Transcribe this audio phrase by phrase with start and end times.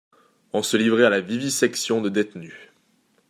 [0.53, 2.55] On se livrait à la vivisection de détenus.